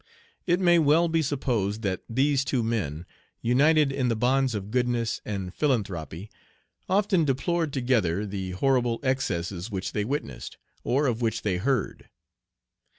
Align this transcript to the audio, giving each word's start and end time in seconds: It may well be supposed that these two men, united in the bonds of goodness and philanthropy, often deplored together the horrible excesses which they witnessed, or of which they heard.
It 0.47 0.59
may 0.59 0.79
well 0.79 1.07
be 1.09 1.21
supposed 1.21 1.83
that 1.83 2.01
these 2.09 2.43
two 2.43 2.63
men, 2.63 3.05
united 3.43 3.91
in 3.91 4.07
the 4.07 4.15
bonds 4.15 4.55
of 4.55 4.71
goodness 4.71 5.21
and 5.25 5.53
philanthropy, 5.53 6.31
often 6.89 7.23
deplored 7.23 7.71
together 7.71 8.25
the 8.25 8.53
horrible 8.53 8.99
excesses 9.03 9.69
which 9.69 9.91
they 9.91 10.03
witnessed, 10.03 10.57
or 10.83 11.05
of 11.05 11.21
which 11.21 11.43
they 11.43 11.57
heard. 11.57 12.09